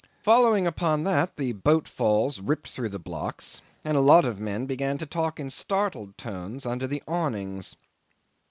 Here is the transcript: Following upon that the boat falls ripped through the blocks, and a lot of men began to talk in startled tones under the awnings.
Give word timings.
Following 0.23 0.65
upon 0.65 1.03
that 1.03 1.35
the 1.37 1.51
boat 1.51 1.87
falls 1.87 2.41
ripped 2.41 2.69
through 2.69 2.89
the 2.89 2.97
blocks, 2.97 3.61
and 3.85 3.95
a 3.95 4.01
lot 4.01 4.25
of 4.25 4.39
men 4.39 4.65
began 4.65 4.97
to 4.97 5.05
talk 5.05 5.39
in 5.39 5.51
startled 5.51 6.17
tones 6.17 6.65
under 6.65 6.87
the 6.87 7.03
awnings. 7.07 7.75